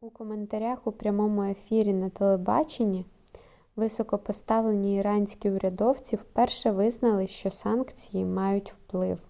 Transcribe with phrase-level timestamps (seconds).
[0.00, 2.64] у коментарях у прямому ефірі на тб
[3.76, 9.22] високопоставлені іранські урядовці вперше визнали що санкції мають вплив